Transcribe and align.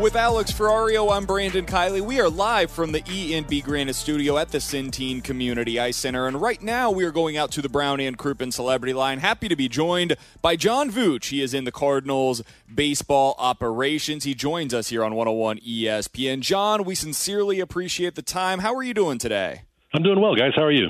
With 0.00 0.16
Alex 0.16 0.50
Ferrario, 0.50 1.14
I'm 1.14 1.26
Brandon 1.26 1.66
Kiley. 1.66 2.00
We 2.00 2.20
are 2.20 2.30
live 2.30 2.70
from 2.70 2.92
the 2.92 3.02
E&B 3.06 3.60
Granite 3.60 3.92
Studio 3.92 4.38
at 4.38 4.48
the 4.48 4.56
Centene 4.56 5.22
Community 5.22 5.78
Ice 5.78 5.98
Center, 5.98 6.26
and 6.26 6.40
right 6.40 6.62
now 6.62 6.90
we 6.90 7.04
are 7.04 7.10
going 7.10 7.36
out 7.36 7.52
to 7.52 7.60
the 7.60 7.68
Brown 7.68 8.00
and 8.00 8.16
Crouppen 8.16 8.50
Celebrity 8.50 8.94
Line. 8.94 9.18
Happy 9.18 9.46
to 9.46 9.54
be 9.54 9.68
joined 9.68 10.16
by 10.40 10.56
John 10.56 10.90
Vuch. 10.90 11.28
He 11.28 11.42
is 11.42 11.52
in 11.52 11.64
the 11.64 11.70
Cardinals 11.70 12.42
baseball 12.74 13.34
operations. 13.38 14.24
He 14.24 14.32
joins 14.32 14.72
us 14.72 14.88
here 14.88 15.04
on 15.04 15.14
101 15.14 15.58
ESPN. 15.58 16.40
John, 16.40 16.84
we 16.84 16.94
sincerely 16.94 17.60
appreciate 17.60 18.14
the 18.14 18.22
time. 18.22 18.60
How 18.60 18.74
are 18.74 18.82
you 18.82 18.94
doing 18.94 19.18
today? 19.18 19.64
I'm 19.92 20.02
doing 20.02 20.18
well, 20.18 20.34
guys. 20.34 20.52
How 20.56 20.62
are 20.62 20.72
you? 20.72 20.88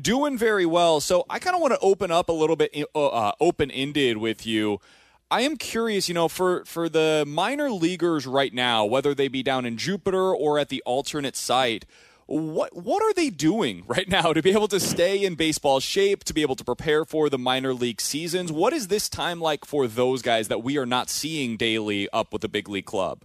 Doing 0.00 0.38
very 0.38 0.64
well. 0.64 1.00
So 1.00 1.26
I 1.28 1.40
kind 1.40 1.54
of 1.54 1.60
want 1.60 1.74
to 1.74 1.80
open 1.80 2.10
up 2.10 2.30
a 2.30 2.32
little 2.32 2.56
bit 2.56 2.74
uh, 2.94 3.06
uh 3.06 3.32
open-ended 3.38 4.16
with 4.16 4.46
you. 4.46 4.80
I 5.28 5.40
am 5.40 5.56
curious, 5.56 6.08
you 6.08 6.14
know, 6.14 6.28
for 6.28 6.64
for 6.66 6.88
the 6.88 7.24
minor 7.26 7.68
leaguers 7.68 8.28
right 8.28 8.54
now, 8.54 8.84
whether 8.84 9.12
they 9.12 9.26
be 9.26 9.42
down 9.42 9.66
in 9.66 9.76
Jupiter 9.76 10.32
or 10.32 10.56
at 10.60 10.68
the 10.68 10.82
alternate 10.86 11.34
site, 11.34 11.84
what 12.26 12.76
what 12.76 13.02
are 13.02 13.12
they 13.12 13.30
doing 13.30 13.82
right 13.88 14.08
now 14.08 14.32
to 14.32 14.40
be 14.40 14.50
able 14.50 14.68
to 14.68 14.78
stay 14.78 15.24
in 15.24 15.34
baseball 15.34 15.80
shape, 15.80 16.22
to 16.24 16.34
be 16.34 16.42
able 16.42 16.54
to 16.54 16.64
prepare 16.64 17.04
for 17.04 17.28
the 17.28 17.38
minor 17.38 17.74
league 17.74 18.00
seasons? 18.00 18.52
What 18.52 18.72
is 18.72 18.86
this 18.86 19.08
time 19.08 19.40
like 19.40 19.64
for 19.64 19.88
those 19.88 20.22
guys 20.22 20.46
that 20.46 20.62
we 20.62 20.78
are 20.78 20.86
not 20.86 21.10
seeing 21.10 21.56
daily 21.56 22.08
up 22.12 22.32
with 22.32 22.42
the 22.42 22.48
big 22.48 22.68
league 22.68 22.86
club? 22.86 23.22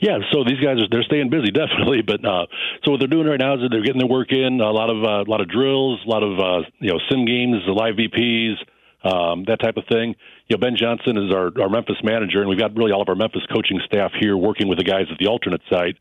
Yeah, 0.00 0.18
so 0.32 0.44
these 0.44 0.60
guys 0.60 0.80
are 0.80 0.88
they're 0.90 1.02
staying 1.02 1.28
busy 1.28 1.50
definitely, 1.52 2.00
but 2.00 2.24
uh, 2.24 2.46
so 2.84 2.92
what 2.92 3.00
they're 3.00 3.08
doing 3.08 3.26
right 3.26 3.38
now 3.38 3.56
is 3.56 3.60
they're 3.70 3.82
getting 3.82 4.00
their 4.00 4.08
work 4.08 4.32
in, 4.32 4.62
a 4.62 4.70
lot 4.70 4.88
of 4.88 5.04
uh, 5.04 5.28
a 5.28 5.30
lot 5.30 5.42
of 5.42 5.48
drills, 5.50 6.00
a 6.06 6.08
lot 6.08 6.22
of 6.22 6.40
uh, 6.40 6.66
you 6.78 6.90
know 6.90 6.98
sim 7.10 7.26
games, 7.26 7.56
the 7.66 7.72
live 7.72 7.96
BPs, 7.96 8.54
um, 9.04 9.44
that 9.46 9.60
type 9.60 9.76
of 9.76 9.84
thing. 9.86 10.16
You 10.48 10.56
know, 10.56 10.60
Ben 10.60 10.76
Johnson 10.76 11.16
is 11.18 11.32
our, 11.32 11.52
our 11.60 11.68
Memphis 11.68 11.96
manager, 12.02 12.40
and 12.40 12.48
we've 12.48 12.58
got 12.58 12.74
really 12.76 12.92
all 12.92 13.02
of 13.02 13.08
our 13.08 13.14
Memphis 13.14 13.42
coaching 13.52 13.80
staff 13.84 14.12
here 14.18 14.36
working 14.36 14.68
with 14.68 14.78
the 14.78 14.84
guys 14.84 15.06
at 15.12 15.18
the 15.18 15.28
alternate 15.28 15.60
site. 15.70 15.96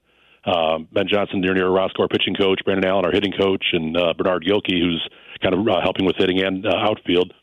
Um, 0.46 0.88
ben 0.92 1.08
Johnson, 1.08 1.42
Dernier 1.42 1.70
Orozco, 1.70 2.04
our 2.04 2.08
pitching 2.08 2.36
coach, 2.36 2.60
Brandon 2.66 2.90
Allen, 2.90 3.06
our 3.06 3.12
hitting 3.12 3.32
coach, 3.32 3.64
and 3.72 3.96
uh, 3.96 4.14
Bernard 4.18 4.44
Gilkey, 4.44 4.80
who's 4.80 5.08
kind 5.42 5.56
of 5.56 5.68
uh, 5.68 5.80
helping 5.82 6.06
with 6.06 6.16
hitting 6.18 6.44
and 6.44 6.66
uh, 6.66 6.76
outfield. 6.76 7.34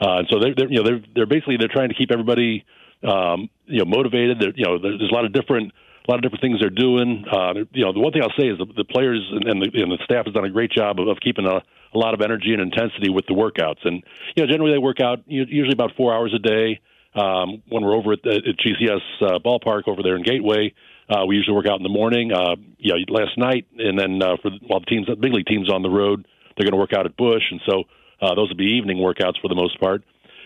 Uh, 0.00 0.24
and 0.24 0.28
so 0.30 0.38
they're, 0.40 0.54
they're 0.56 0.68
you 0.68 0.76
know 0.76 0.84
they're 0.84 1.00
they're 1.14 1.26
basically 1.26 1.56
they're 1.58 1.72
trying 1.72 1.88
to 1.88 1.94
keep 1.94 2.10
everybody 2.10 2.64
um, 3.02 3.48
you 3.66 3.78
know 3.78 3.84
motivated. 3.84 4.40
They're, 4.40 4.52
you 4.54 4.64
know 4.64 4.78
there's 4.78 5.00
a 5.00 5.14
lot 5.14 5.24
of 5.24 5.32
different 5.32 5.72
a 6.06 6.10
lot 6.10 6.16
of 6.16 6.22
different 6.22 6.40
things 6.42 6.60
they're 6.60 6.70
doing. 6.70 7.24
Uh, 7.30 7.64
you 7.72 7.84
know 7.84 7.92
the 7.92 8.00
one 8.00 8.12
thing 8.12 8.22
I'll 8.22 8.36
say 8.38 8.48
is 8.48 8.58
the, 8.58 8.66
the 8.76 8.84
players 8.84 9.20
and, 9.30 9.60
the, 9.60 9.68
and 9.80 9.92
the 9.92 9.98
staff 10.04 10.24
has 10.26 10.34
done 10.34 10.44
a 10.44 10.50
great 10.50 10.70
job 10.70 11.00
of, 11.00 11.08
of 11.08 11.18
keeping 11.20 11.46
a 11.46 11.60
a 11.94 11.98
lot 11.98 12.14
of 12.14 12.20
energy 12.20 12.52
and 12.52 12.62
intensity 12.62 13.10
with 13.10 13.26
the 13.26 13.34
workouts. 13.34 13.84
And 13.84 14.02
you 14.34 14.44
know, 14.44 14.50
generally 14.50 14.72
they 14.72 14.78
work 14.78 15.00
out 15.00 15.20
usually 15.26 15.72
about 15.72 15.92
four 15.96 16.14
hours 16.14 16.34
a 16.34 16.38
day. 16.38 16.80
Um, 17.12 17.64
when 17.68 17.82
we're 17.82 17.96
over 17.96 18.12
at, 18.12 18.22
the, 18.22 18.36
at 18.36 18.56
GCS 18.64 19.02
uh, 19.26 19.38
ballpark 19.40 19.88
over 19.88 20.00
there 20.00 20.14
in 20.14 20.22
Gateway, 20.22 20.72
uh, 21.08 21.26
we 21.26 21.34
usually 21.34 21.56
work 21.56 21.66
out 21.66 21.78
in 21.78 21.82
the 21.82 21.88
morning. 21.88 22.32
Uh, 22.32 22.54
you 22.78 22.94
know, 22.94 22.98
last 23.08 23.36
night, 23.36 23.66
and 23.76 23.98
then 23.98 24.22
uh, 24.22 24.36
for 24.40 24.52
while 24.66 24.78
the 24.78 24.86
teams, 24.86 25.08
the 25.08 25.16
big 25.16 25.32
league 25.32 25.46
teams 25.46 25.68
on 25.72 25.82
the 25.82 25.90
road, 25.90 26.26
they're 26.56 26.64
going 26.64 26.72
to 26.72 26.78
work 26.78 26.92
out 26.92 27.06
at 27.06 27.16
Busch, 27.16 27.42
and 27.50 27.60
so 27.68 27.82
uh, 28.22 28.34
those 28.34 28.48
will 28.48 28.56
be 28.56 28.78
evening 28.78 28.98
workouts 28.98 29.40
for 29.42 29.48
the 29.48 29.56
most 29.56 29.80
part. 29.80 30.04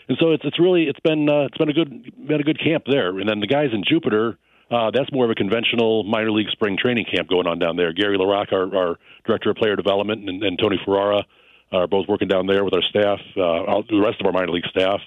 And 0.09 0.17
so 0.21 0.33
it's 0.33 0.45
it's 0.45 0.61
really 0.61 0.85
it's 0.85 1.01
been 1.01 1.29
uh, 1.29 1.47
it's 1.49 1.59
been 1.59 1.69
a 1.69 1.73
good 1.73 2.27
been 2.27 2.41
a 2.41 2.45
good 2.45 2.63
camp 2.63 2.85
there. 2.87 3.19
And 3.19 3.29
then 3.29 3.41
the 3.41 3.47
guys 3.47 3.69
in 3.73 3.85
Jupiter, 3.87 4.39
uh, 4.75 4.91
that's 4.91 5.11
more 5.13 5.25
of 5.25 5.31
a 5.31 5.35
conventional 5.35 6.03
minor 6.03 6.33
league 6.33 6.51
spring 6.51 6.77
training 6.77 7.07
camp 7.15 7.29
going 7.29 7.47
on 7.47 7.59
down 7.59 7.77
there. 7.77 7.93
Gary 7.93 8.19
LaRocque, 8.19 8.53
our, 8.53 8.77
our 8.77 8.99
director 9.25 9.51
of 9.51 9.57
player 9.57 9.77
development, 9.77 10.29
and, 10.29 10.43
and 10.43 10.59
Tony 10.59 10.81
Ferreira 10.85 11.25
are 11.71 11.87
both 11.87 12.07
working 12.09 12.29
down 12.29 12.47
there 12.47 12.65
with 12.65 12.75
our 12.75 12.83
staff, 12.83 13.21
uh, 13.37 13.83
the 13.89 14.01
rest 14.03 14.21
of 14.21 14.27
our 14.27 14.33
minor 14.33 14.51
league 14.51 14.67
staff. 14.71 15.01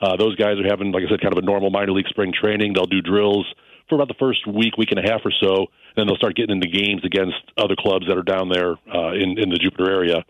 Uh, 0.00 0.16
those 0.16 0.34
guys 0.36 0.58
are 0.58 0.68
having, 0.68 0.92
like 0.92 1.02
I 1.04 1.10
said, 1.10 1.20
kind 1.20 1.36
of 1.36 1.42
a 1.42 1.46
normal 1.46 1.70
minor 1.70 1.92
league 1.92 2.08
spring 2.08 2.32
training. 2.32 2.72
They'll 2.72 2.86
do 2.86 3.02
drills 3.02 3.46
for 3.88 3.96
about 3.96 4.08
the 4.08 4.14
first 4.18 4.46
week, 4.46 4.76
week 4.78 4.92
and 4.92 5.04
a 5.04 5.10
half 5.10 5.20
or 5.24 5.32
so, 5.42 5.66
and 5.66 5.96
then 5.96 6.06
they'll 6.06 6.16
start 6.16 6.36
getting 6.36 6.54
into 6.54 6.68
games 6.68 7.02
against 7.04 7.36
other 7.58 7.74
clubs 7.76 8.06
that 8.06 8.16
are 8.16 8.22
down 8.22 8.48
there 8.48 8.76
uh, 8.94 9.12
in 9.12 9.38
in 9.38 9.50
the 9.50 9.58
Jupiter 9.58 9.90
area. 9.90 10.24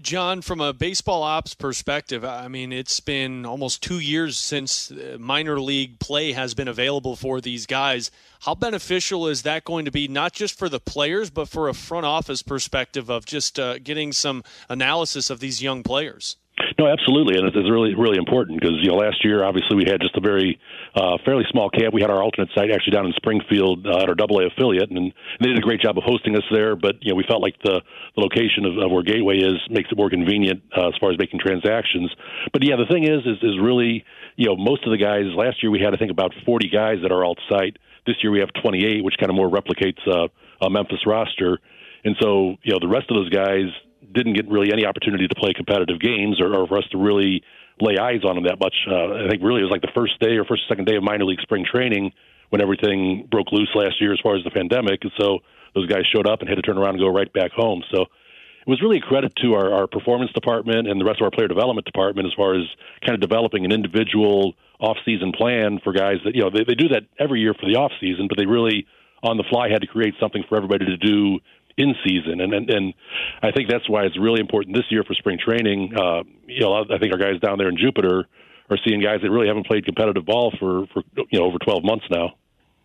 John, 0.00 0.42
from 0.42 0.60
a 0.60 0.72
baseball 0.72 1.22
ops 1.22 1.54
perspective, 1.54 2.24
I 2.24 2.48
mean, 2.48 2.72
it's 2.72 3.00
been 3.00 3.46
almost 3.46 3.82
two 3.82 3.98
years 3.98 4.36
since 4.36 4.90
uh, 4.90 5.16
minor 5.18 5.60
league 5.60 5.98
play 5.98 6.32
has 6.32 6.54
been 6.54 6.68
available 6.68 7.16
for 7.16 7.40
these 7.40 7.66
guys. 7.66 8.10
How 8.40 8.54
beneficial 8.54 9.28
is 9.28 9.42
that 9.42 9.64
going 9.64 9.84
to 9.84 9.90
be, 9.90 10.08
not 10.08 10.32
just 10.32 10.58
for 10.58 10.68
the 10.68 10.80
players, 10.80 11.30
but 11.30 11.48
for 11.48 11.68
a 11.68 11.74
front 11.74 12.06
office 12.06 12.42
perspective 12.42 13.08
of 13.08 13.24
just 13.24 13.58
uh, 13.58 13.78
getting 13.78 14.12
some 14.12 14.42
analysis 14.68 15.30
of 15.30 15.40
these 15.40 15.62
young 15.62 15.82
players? 15.82 16.36
No, 16.78 16.86
absolutely, 16.86 17.38
and 17.38 17.46
it's 17.48 17.56
really 17.70 17.94
really 17.94 18.18
important 18.18 18.60
because 18.60 18.76
you 18.80 18.88
know 18.88 18.96
last 18.96 19.24
year 19.24 19.44
obviously 19.44 19.76
we 19.76 19.84
had 19.84 20.00
just 20.00 20.16
a 20.16 20.20
very 20.20 20.58
uh, 20.94 21.18
fairly 21.24 21.44
small 21.50 21.70
camp. 21.70 21.94
We 21.94 22.00
had 22.00 22.10
our 22.10 22.22
alternate 22.22 22.50
site 22.54 22.70
actually 22.70 22.92
down 22.92 23.06
in 23.06 23.12
Springfield 23.12 23.86
uh, 23.86 24.02
at 24.02 24.08
our 24.08 24.14
Double 24.14 24.38
A 24.40 24.46
affiliate, 24.46 24.90
and 24.90 25.12
they 25.40 25.48
did 25.48 25.58
a 25.58 25.60
great 25.60 25.80
job 25.80 25.98
of 25.98 26.04
hosting 26.04 26.36
us 26.36 26.44
there. 26.50 26.76
But 26.76 26.96
you 27.00 27.12
know 27.12 27.16
we 27.16 27.24
felt 27.28 27.42
like 27.42 27.56
the, 27.62 27.82
the 28.16 28.20
location 28.20 28.64
of, 28.64 28.78
of 28.78 28.90
where 28.90 29.02
Gateway 29.02 29.38
is 29.38 29.58
makes 29.70 29.90
it 29.90 29.96
more 29.96 30.10
convenient 30.10 30.62
uh, 30.76 30.88
as 30.88 30.94
far 31.00 31.10
as 31.10 31.18
making 31.18 31.40
transactions. 31.40 32.10
But 32.52 32.64
yeah, 32.64 32.76
the 32.76 32.86
thing 32.86 33.04
is 33.04 33.20
is 33.26 33.38
is 33.42 33.58
really 33.60 34.04
you 34.36 34.46
know 34.46 34.56
most 34.56 34.84
of 34.84 34.90
the 34.90 34.98
guys 34.98 35.26
last 35.34 35.62
year 35.62 35.70
we 35.70 35.80
had 35.80 35.94
I 35.94 35.96
think 35.96 36.10
about 36.10 36.32
40 36.46 36.68
guys 36.68 36.98
at 37.04 37.12
our 37.12 37.24
alt 37.24 37.38
site. 37.48 37.76
This 38.06 38.16
year 38.22 38.32
we 38.32 38.40
have 38.40 38.50
28, 38.60 39.04
which 39.04 39.14
kind 39.18 39.30
of 39.30 39.36
more 39.36 39.48
replicates 39.48 40.00
uh, 40.08 40.26
a 40.60 40.70
Memphis 40.70 41.06
roster. 41.06 41.58
And 42.04 42.16
so, 42.20 42.56
you 42.62 42.72
know, 42.72 42.78
the 42.80 42.88
rest 42.88 43.06
of 43.10 43.16
those 43.16 43.30
guys 43.30 43.70
didn't 44.12 44.34
get 44.34 44.48
really 44.48 44.72
any 44.72 44.86
opportunity 44.86 45.28
to 45.28 45.34
play 45.34 45.52
competitive 45.52 46.00
games 46.00 46.40
or, 46.40 46.54
or 46.54 46.66
for 46.66 46.78
us 46.78 46.84
to 46.92 46.98
really 46.98 47.42
lay 47.80 47.98
eyes 47.98 48.24
on 48.24 48.34
them 48.36 48.44
that 48.44 48.60
much. 48.60 48.74
Uh, 48.88 49.24
I 49.24 49.28
think 49.28 49.42
really 49.42 49.60
it 49.60 49.64
was 49.64 49.72
like 49.72 49.82
the 49.82 49.94
first 49.94 50.18
day 50.20 50.36
or 50.36 50.44
first 50.44 50.62
second 50.68 50.86
day 50.86 50.96
of 50.96 51.02
minor 51.02 51.24
league 51.24 51.40
spring 51.40 51.64
training 51.64 52.12
when 52.50 52.60
everything 52.60 53.26
broke 53.30 53.50
loose 53.50 53.70
last 53.74 54.00
year 54.00 54.12
as 54.12 54.20
far 54.20 54.36
as 54.36 54.44
the 54.44 54.50
pandemic, 54.50 55.00
and 55.02 55.12
so 55.18 55.38
those 55.74 55.86
guys 55.86 56.02
showed 56.14 56.26
up 56.26 56.40
and 56.40 56.48
had 56.48 56.56
to 56.56 56.62
turn 56.62 56.76
around 56.76 56.94
and 56.94 57.00
go 57.00 57.08
right 57.08 57.32
back 57.32 57.50
home. 57.52 57.82
So 57.90 58.02
it 58.02 58.68
was 58.68 58.80
really 58.82 58.98
a 58.98 59.00
credit 59.00 59.34
to 59.42 59.54
our, 59.54 59.72
our 59.72 59.86
performance 59.86 60.32
department 60.32 60.86
and 60.86 61.00
the 61.00 61.04
rest 61.04 61.20
of 61.20 61.24
our 61.24 61.30
player 61.30 61.48
development 61.48 61.86
department 61.86 62.26
as 62.26 62.34
far 62.34 62.54
as 62.54 62.62
kind 63.04 63.14
of 63.14 63.20
developing 63.20 63.64
an 63.64 63.72
individual 63.72 64.54
off-season 64.78 65.32
plan 65.32 65.80
for 65.82 65.92
guys 65.92 66.18
that 66.24 66.34
you 66.34 66.42
know 66.42 66.50
they, 66.50 66.64
they 66.64 66.74
do 66.74 66.88
that 66.88 67.02
every 67.18 67.40
year 67.40 67.54
for 67.54 67.66
the 67.66 67.76
off-season, 67.76 68.28
but 68.28 68.36
they 68.36 68.46
really 68.46 68.86
on 69.22 69.36
the 69.36 69.44
fly 69.44 69.68
had 69.70 69.80
to 69.80 69.86
create 69.86 70.14
something 70.20 70.44
for 70.48 70.56
everybody 70.56 70.84
to 70.84 70.96
do 70.96 71.38
in 71.76 71.94
season, 72.06 72.40
and, 72.40 72.52
and 72.52 72.70
and 72.70 72.94
I 73.42 73.50
think 73.52 73.70
that's 73.70 73.88
why 73.88 74.04
it's 74.04 74.18
really 74.18 74.40
important 74.40 74.76
this 74.76 74.84
year 74.90 75.04
for 75.04 75.14
spring 75.14 75.38
training. 75.38 75.92
Uh, 75.96 76.22
you 76.46 76.60
know, 76.60 76.74
I 76.74 76.98
think 76.98 77.12
our 77.12 77.18
guys 77.18 77.40
down 77.40 77.58
there 77.58 77.68
in 77.68 77.76
Jupiter 77.76 78.26
are 78.70 78.78
seeing 78.86 79.00
guys 79.00 79.20
that 79.22 79.30
really 79.30 79.48
haven't 79.48 79.66
played 79.66 79.84
competitive 79.84 80.24
ball 80.24 80.52
for 80.58 80.86
for 80.92 81.02
you 81.30 81.38
know 81.38 81.46
over 81.46 81.58
12 81.58 81.84
months 81.84 82.04
now. 82.10 82.34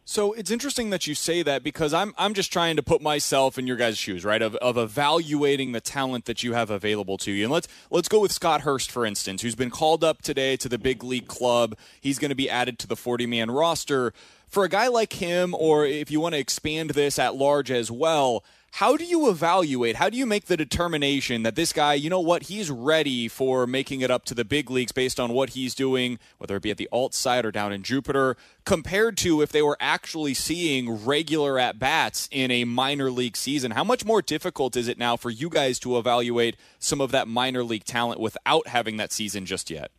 So 0.10 0.32
it's 0.32 0.52
interesting 0.52 0.90
that 0.92 1.06
you 1.06 1.14
say 1.14 1.44
that 1.44 1.64
because 1.64 1.94
I'm 1.94 2.14
I'm 2.18 2.34
just 2.34 2.54
trying 2.54 2.78
to 2.78 2.82
put 2.82 3.02
myself 3.02 3.58
in 3.58 3.68
your 3.68 3.76
guys' 3.76 3.98
shoes, 3.98 4.24
right? 4.24 4.42
Of, 4.42 4.56
of 4.56 4.78
evaluating 4.78 5.74
the 5.74 5.82
talent 5.82 6.24
that 6.26 6.44
you 6.44 6.54
have 6.54 6.70
available 6.70 7.18
to 7.18 7.32
you. 7.34 7.44
And 7.44 7.52
let's 7.52 7.68
let's 7.92 8.08
go 8.08 8.22
with 8.22 8.32
Scott 8.32 8.62
Hurst, 8.62 8.90
for 8.90 9.06
instance, 9.06 9.42
who's 9.42 9.56
been 9.56 9.70
called 9.70 10.06
up 10.06 10.22
today 10.22 10.56
to 10.58 10.70
the 10.70 10.78
big 10.78 11.04
league 11.04 11.28
club. 11.28 11.76
He's 12.00 12.20
going 12.20 12.30
to 12.30 12.36
be 12.36 12.50
added 12.50 12.80
to 12.80 12.88
the 12.88 12.96
40 12.96 13.26
man 13.26 13.52
roster. 13.52 14.14
For 14.48 14.64
a 14.64 14.70
guy 14.70 14.88
like 14.88 15.12
him, 15.12 15.54
or 15.54 15.86
if 15.86 16.10
you 16.10 16.22
want 16.22 16.36
to 16.36 16.40
expand 16.40 16.92
this 16.92 17.20
at 17.20 17.36
large 17.36 17.70
as 17.70 17.92
well, 17.92 18.46
How 18.72 18.96
do 18.96 19.04
you 19.04 19.30
evaluate? 19.30 19.96
How 19.96 20.10
do 20.10 20.18
you 20.18 20.26
make 20.28 20.46
the 20.46 20.58
determination 20.58 21.42
that 21.44 21.56
this 21.56 21.74
guy, 21.74 21.96
you 21.96 22.12
know 22.12 22.20
what, 22.20 22.44
he's 22.44 22.70
ready 22.70 23.28
for 23.28 23.66
making 23.66 24.02
it 24.02 24.12
up 24.12 24.24
to 24.26 24.36
the 24.36 24.46
big 24.46 24.70
leagues 24.70 24.92
based 24.92 25.20
on 25.20 25.34
what 25.34 25.52
he's 25.52 25.74
doing, 25.74 26.20
whether 26.38 26.56
it 26.56 26.62
be 26.62 26.70
at 26.70 26.78
the 26.78 26.90
alt 26.92 27.16
side 27.16 27.44
or 27.44 27.52
down 27.52 27.74
in 27.74 27.82
Jupiter, 27.82 28.38
compared 28.66 29.18
to 29.18 29.42
if 29.42 29.52
they 29.52 29.64
were 29.64 29.78
actually 29.80 30.36
seeing 30.36 31.06
regular 31.06 31.58
at 31.58 31.80
bats 31.80 32.30
in 32.32 32.52
a 32.52 32.66
minor 32.66 33.10
league 33.10 33.36
season? 33.36 33.72
How 33.72 33.84
much 33.84 34.06
more 34.06 34.22
difficult 34.22 34.76
is 34.76 34.88
it 34.88 35.00
now 35.00 35.18
for 35.18 35.32
you 35.32 35.50
guys 35.50 35.80
to 35.80 35.98
evaluate 35.98 36.56
some 36.78 37.02
of 37.02 37.12
that 37.12 37.28
minor 37.28 37.64
league 37.64 37.86
talent 37.86 38.20
without 38.20 38.68
having 38.68 38.98
that 38.98 39.12
season 39.12 39.48
just 39.48 39.72
yet? 39.72 39.90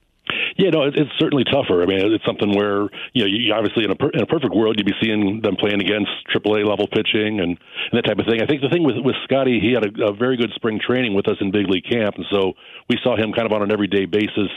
Yeah, 0.58 0.70
no, 0.70 0.82
it's 0.90 1.14
certainly 1.20 1.44
tougher. 1.44 1.84
I 1.84 1.86
mean, 1.86 2.00
it's 2.12 2.26
something 2.26 2.50
where 2.50 2.90
you 3.14 3.22
know, 3.22 3.30
you 3.30 3.54
obviously 3.54 3.84
in 3.84 3.92
a 3.92 3.94
per, 3.94 4.10
in 4.10 4.20
a 4.20 4.26
perfect 4.26 4.52
world, 4.52 4.74
you'd 4.76 4.90
be 4.90 4.98
seeing 5.00 5.40
them 5.40 5.54
playing 5.54 5.80
against 5.80 6.10
AAA 6.34 6.66
level 6.66 6.88
pitching 6.90 7.38
and, 7.38 7.54
and 7.54 7.94
that 7.94 8.02
type 8.02 8.18
of 8.18 8.26
thing. 8.26 8.42
I 8.42 8.46
think 8.46 8.62
the 8.62 8.68
thing 8.68 8.82
with 8.82 8.98
with 8.98 9.14
Scotty, 9.22 9.60
he 9.62 9.70
had 9.70 9.86
a, 9.86 10.10
a 10.10 10.12
very 10.12 10.36
good 10.36 10.50
spring 10.56 10.80
training 10.84 11.14
with 11.14 11.28
us 11.28 11.36
in 11.40 11.52
big 11.52 11.70
league 11.70 11.86
camp, 11.88 12.16
and 12.16 12.26
so 12.28 12.54
we 12.90 12.98
saw 13.04 13.14
him 13.16 13.32
kind 13.32 13.46
of 13.46 13.52
on 13.52 13.62
an 13.62 13.70
everyday 13.70 14.04
basis 14.04 14.50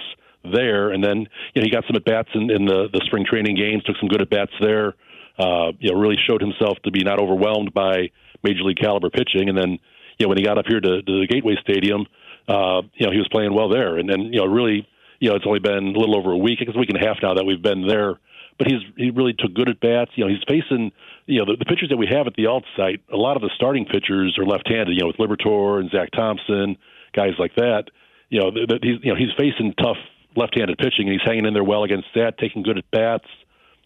there. 0.43 0.89
And 0.89 1.03
then 1.03 1.29
you 1.53 1.61
know, 1.61 1.65
he 1.65 1.69
got 1.69 1.85
some 1.85 1.95
at 1.95 2.03
bats 2.03 2.29
in, 2.33 2.49
in 2.49 2.65
the 2.65 2.89
the 2.91 3.01
spring 3.05 3.23
training 3.23 3.55
games, 3.55 3.83
took 3.83 3.97
some 4.01 4.09
good 4.09 4.23
at 4.23 4.29
bats 4.31 4.53
there. 4.59 4.95
Uh, 5.37 5.69
you 5.77 5.93
know, 5.93 5.99
really 6.01 6.17
showed 6.17 6.41
himself 6.41 6.81
to 6.83 6.89
be 6.89 7.03
not 7.03 7.21
overwhelmed 7.21 7.75
by 7.75 8.09
major 8.41 8.63
league 8.63 8.81
caliber 8.81 9.11
pitching. 9.11 9.49
And 9.49 9.57
then 9.57 9.77
you 10.17 10.25
know, 10.25 10.29
when 10.29 10.39
he 10.39 10.43
got 10.43 10.57
up 10.57 10.65
here 10.67 10.81
to, 10.81 11.01
to 11.03 11.19
the 11.21 11.27
Gateway 11.29 11.57
Stadium, 11.61 12.07
uh, 12.49 12.81
you 12.97 13.05
know, 13.05 13.13
he 13.13 13.21
was 13.21 13.29
playing 13.31 13.53
well 13.53 13.69
there, 13.69 13.97
and 13.97 14.09
then 14.09 14.33
you 14.33 14.41
know, 14.41 14.47
really 14.47 14.87
you 15.21 15.29
know, 15.29 15.35
it's 15.35 15.45
only 15.45 15.59
been 15.59 15.95
a 15.95 15.99
little 15.99 16.17
over 16.17 16.31
a 16.31 16.37
week, 16.37 16.59
it's 16.59 16.75
a 16.75 16.79
week 16.79 16.89
and 16.89 17.01
a 17.01 17.07
half 17.07 17.17
now 17.21 17.35
that 17.35 17.45
we've 17.45 17.61
been 17.61 17.87
there. 17.87 18.19
But 18.57 18.67
he's 18.67 18.81
he 18.97 19.11
really 19.11 19.33
took 19.33 19.53
good 19.53 19.69
at 19.69 19.79
bats. 19.79 20.11
You 20.15 20.25
know, 20.25 20.29
he's 20.29 20.43
facing 20.47 20.91
you 21.25 21.39
know 21.39 21.45
the, 21.45 21.57
the 21.57 21.65
pitchers 21.65 21.89
that 21.89 21.97
we 21.97 22.07
have 22.11 22.27
at 22.27 22.33
the 22.33 22.47
alt 22.47 22.65
site. 22.75 23.01
A 23.13 23.15
lot 23.15 23.37
of 23.37 23.41
the 23.41 23.49
starting 23.55 23.85
pitchers 23.85 24.37
are 24.37 24.45
left-handed. 24.45 24.93
You 24.93 25.01
know, 25.01 25.07
with 25.07 25.17
Liberatore 25.17 25.79
and 25.79 25.89
Zack 25.89 26.09
Thompson, 26.11 26.75
guys 27.13 27.33
like 27.39 27.55
that. 27.55 27.85
You 28.29 28.39
know, 28.41 28.51
that 28.51 28.79
he's 28.81 28.97
you 29.03 29.13
know 29.13 29.17
he's 29.17 29.31
facing 29.37 29.73
tough 29.73 29.97
left-handed 30.35 30.77
pitching, 30.77 31.07
and 31.07 31.11
he's 31.11 31.25
hanging 31.25 31.45
in 31.45 31.53
there 31.53 31.63
well 31.63 31.83
against 31.83 32.07
that, 32.15 32.37
taking 32.37 32.63
good 32.63 32.77
at 32.77 32.89
bats. 32.91 33.27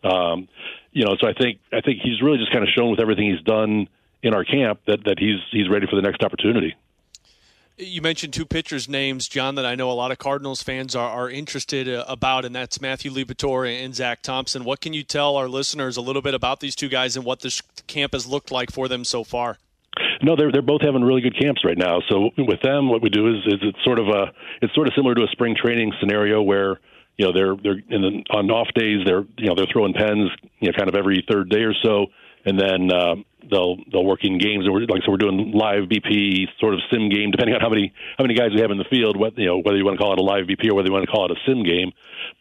Um, 0.04 0.48
you 0.92 1.06
know, 1.06 1.16
so 1.20 1.28
I 1.28 1.34
think 1.34 1.60
I 1.72 1.82
think 1.82 2.00
he's 2.02 2.22
really 2.22 2.38
just 2.38 2.52
kind 2.52 2.64
of 2.64 2.70
shown 2.70 2.92
with 2.92 3.00
everything 3.00 3.30
he's 3.32 3.44
done 3.44 3.88
in 4.24 4.34
our 4.34 4.44
camp 4.44 4.80
that 4.88 5.04
that 5.06 5.20
he's 5.20 5.40
he's 5.52 5.70
ready 5.70 5.86
for 5.88 5.96
the 5.96 6.02
next 6.02 6.24
opportunity. 6.24 6.76
You 7.78 8.02
mentioned 8.02 8.34
two 8.34 8.46
pitchers' 8.46 8.88
names, 8.88 9.28
John, 9.28 9.56
that 9.56 9.66
I 9.66 9.76
know 9.76 9.92
a 9.92 9.94
lot 9.94 10.12
of 10.12 10.18
Cardinals 10.18 10.64
fans 10.64 10.96
are, 10.96 11.10
are 11.10 11.30
interested 11.30 11.90
uh, 11.90 12.06
about, 12.08 12.46
and 12.46 12.56
that's 12.56 12.80
Matthew 12.80 13.12
Liberatore 13.12 13.84
and 13.84 13.94
Zack 13.94 14.22
Thompson. 14.22 14.64
What 14.64 14.80
can 14.80 14.94
you 14.94 15.04
tell 15.04 15.36
our 15.36 15.50
listeners 15.50 15.98
a 15.98 16.02
little 16.02 16.22
bit 16.22 16.34
about 16.34 16.62
these 16.62 16.74
two 16.74 16.88
guys 16.88 17.18
and 17.18 17.26
what 17.26 17.42
this 17.42 17.62
camp 17.88 18.14
has 18.14 18.26
looked 18.26 18.50
like 18.50 18.72
for 18.72 18.88
them 18.88 19.04
so 19.04 19.26
far? 19.26 19.58
No, 20.22 20.38
they're 20.38 20.52
they're 20.52 20.62
both 20.62 20.82
having 20.82 21.04
really 21.04 21.22
good 21.22 21.38
camps 21.38 21.64
right 21.66 21.78
now. 21.78 22.00
So 22.10 22.30
with 22.38 22.62
them, 22.62 22.90
what 22.90 23.02
we 23.02 23.10
do 23.10 23.28
is, 23.28 23.44
is 23.48 23.60
it's 23.62 23.84
sort 23.84 24.00
of 24.00 24.08
a 24.08 24.32
it's 24.62 24.74
sort 24.74 24.88
of 24.88 24.94
similar 24.96 25.16
to 25.16 25.24
a 25.24 25.28
spring 25.32 25.56
training 25.62 25.94
scenario 26.00 26.42
where 26.42 26.80
you 27.18 27.26
know 27.26 27.34
they're 27.34 27.56
they're 27.62 27.82
in 27.90 28.02
the, 28.02 28.24
on 28.30 28.50
off 28.52 28.68
days 28.76 29.06
they're 29.06 29.26
you 29.38 29.48
know 29.48 29.56
they're 29.56 29.68
throwing 29.72 29.94
pens 29.94 30.30
you 30.60 30.70
know 30.70 30.74
kind 30.78 30.90
of 30.90 30.96
every 30.96 31.24
third 31.30 31.50
day 31.50 31.64
or 31.64 31.74
so, 31.84 32.08
and 32.46 32.60
then 32.60 32.92
uh, 32.92 33.16
they'll 33.50 33.78
they'll 33.92 34.06
work 34.06 34.24
in 34.24 34.38
games. 34.38 34.66
Like 34.68 35.02
so 35.04 35.12
we're 35.12 35.18
doing 35.18 35.52
live 35.52 35.90
BP 35.90 36.46
sort 36.60 36.74
of 36.74 36.80
sim 36.92 37.10
game, 37.10 37.32
depending 37.32 37.56
on 37.56 37.62
how 37.62 37.70
many 37.70 37.94
how 38.18 38.24
many 38.24 38.36
guys 38.36 38.52
we 38.54 38.62
have 38.62 38.72
in 38.72 38.78
the 38.78 38.86
field. 38.90 39.18
What 39.18 39.38
you 39.38 39.48
know 39.48 39.58
whether 39.58 39.78
you 39.78 39.86
want 39.86 39.98
to 39.98 40.04
call 40.04 40.14
it 40.14 40.20
a 40.20 40.24
live 40.24 40.46
BP 40.46 40.70
or 40.70 40.76
whether 40.76 40.88
you 40.88 40.94
want 40.94 41.06
to 41.06 41.12
call 41.12 41.26
it 41.26 41.32
a 41.32 41.40
sim 41.46 41.64
game, 41.64 41.92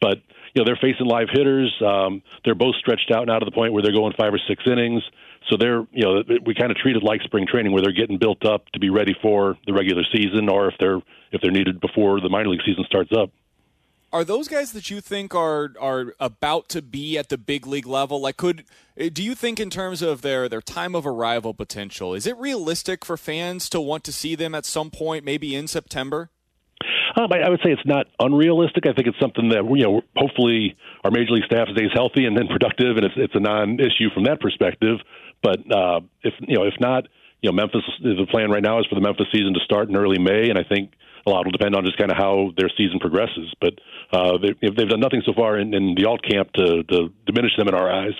but 0.00 0.18
you 0.52 0.60
know 0.60 0.64
they're 0.64 0.78
facing 0.80 1.06
live 1.06 1.28
hitters. 1.32 1.72
Um, 1.80 2.22
they're 2.44 2.54
both 2.54 2.76
stretched 2.76 3.10
out 3.10 3.26
now 3.26 3.38
to 3.38 3.44
the 3.44 3.52
point 3.52 3.72
where 3.72 3.82
they're 3.82 3.96
going 3.96 4.12
five 4.18 4.32
or 4.32 4.40
six 4.46 4.62
innings. 4.66 5.02
So 5.48 5.56
they're 5.56 5.86
you 5.90 6.04
know 6.04 6.22
we 6.44 6.54
kind 6.54 6.70
of 6.70 6.76
treat 6.76 6.96
it 6.96 7.02
like 7.02 7.22
spring 7.22 7.46
training 7.46 7.72
where 7.72 7.82
they're 7.82 7.96
getting 7.96 8.18
built 8.18 8.44
up 8.44 8.68
to 8.72 8.78
be 8.78 8.90
ready 8.90 9.14
for 9.22 9.56
the 9.66 9.72
regular 9.72 10.04
season, 10.14 10.48
or 10.48 10.68
if 10.68 10.74
they're 10.78 11.00
if 11.32 11.40
they're 11.40 11.50
needed 11.50 11.80
before 11.80 12.20
the 12.20 12.28
minor 12.28 12.50
league 12.50 12.62
season 12.64 12.84
starts 12.86 13.10
up 13.16 13.30
are 14.14 14.24
those 14.24 14.46
guys 14.46 14.70
that 14.72 14.90
you 14.90 15.00
think 15.00 15.34
are 15.34 15.72
are 15.80 16.14
about 16.20 16.68
to 16.68 16.80
be 16.80 17.18
at 17.18 17.30
the 17.30 17.36
big 17.36 17.66
league 17.66 17.86
level? 17.86 18.20
Like, 18.20 18.36
could 18.36 18.64
do 19.12 19.24
you 19.24 19.34
think 19.34 19.58
in 19.58 19.70
terms 19.70 20.02
of 20.02 20.22
their 20.22 20.48
their 20.48 20.62
time 20.62 20.94
of 20.94 21.04
arrival 21.04 21.52
potential? 21.52 22.14
Is 22.14 22.24
it 22.24 22.36
realistic 22.38 23.04
for 23.04 23.16
fans 23.16 23.68
to 23.70 23.80
want 23.80 24.04
to 24.04 24.12
see 24.12 24.36
them 24.36 24.54
at 24.54 24.64
some 24.64 24.90
point, 24.90 25.24
maybe 25.24 25.56
in 25.56 25.66
September? 25.66 26.30
Um, 27.16 27.26
I, 27.32 27.40
I 27.46 27.50
would 27.50 27.60
say 27.64 27.70
it's 27.70 27.86
not 27.86 28.06
unrealistic. 28.20 28.86
I 28.86 28.92
think 28.92 29.08
it's 29.08 29.18
something 29.20 29.48
that 29.48 29.64
you 29.76 29.84
know, 29.84 30.02
hopefully, 30.16 30.76
our 31.02 31.10
major 31.10 31.32
league 31.32 31.44
staff 31.46 31.66
stays 31.74 31.90
healthy 31.92 32.24
and 32.24 32.36
then 32.36 32.46
productive, 32.46 32.96
and 32.96 33.04
it's 33.04 33.14
it's 33.16 33.34
a 33.34 33.40
non-issue 33.40 34.14
from 34.14 34.24
that 34.24 34.40
perspective. 34.40 34.98
But 35.42 35.58
uh, 35.70 36.00
if 36.22 36.34
you 36.38 36.54
know, 36.54 36.64
if 36.64 36.74
not, 36.78 37.08
you 37.42 37.50
know, 37.50 37.56
Memphis. 37.56 37.82
The 38.00 38.26
plan 38.30 38.50
right 38.50 38.62
now 38.62 38.78
is 38.78 38.86
for 38.86 38.94
the 38.94 39.02
Memphis 39.02 39.26
season 39.32 39.54
to 39.54 39.60
start 39.60 39.88
in 39.90 39.96
early 39.96 40.18
May, 40.18 40.50
and 40.50 40.58
I 40.58 40.62
think 40.62 40.92
a 41.26 41.30
lot 41.30 41.44
will 41.44 41.52
depend 41.52 41.74
on 41.74 41.84
just 41.84 41.98
kind 41.98 42.10
of 42.10 42.16
how 42.16 42.52
their 42.56 42.70
season 42.76 42.98
progresses. 42.98 43.52
But 43.60 43.74
uh, 44.12 44.38
they, 44.38 44.68
they've 44.68 44.88
done 44.88 45.00
nothing 45.00 45.22
so 45.24 45.32
far 45.32 45.58
in, 45.58 45.74
in 45.74 45.94
the 45.94 46.06
alt 46.06 46.22
camp 46.22 46.52
to, 46.52 46.82
to 46.84 47.12
diminish 47.26 47.56
them 47.56 47.68
in 47.68 47.74
our 47.74 47.90
eyes. 47.90 48.14